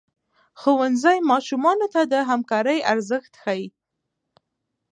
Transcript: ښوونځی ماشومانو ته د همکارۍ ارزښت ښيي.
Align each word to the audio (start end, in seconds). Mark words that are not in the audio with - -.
ښوونځی 0.59 1.17
ماشومانو 1.31 1.85
ته 1.93 2.01
د 2.13 2.15
همکارۍ 2.29 2.79
ارزښت 2.93 3.33
ښيي. 3.41 3.65